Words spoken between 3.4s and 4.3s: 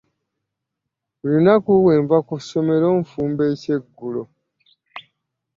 ekyegulo.